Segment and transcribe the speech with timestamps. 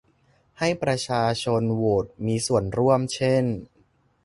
[0.59, 3.45] ให้ประชาชนโหวดมีส่วนร่วมเช่น